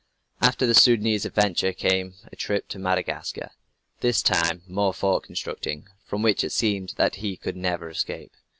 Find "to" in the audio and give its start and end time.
2.69-2.79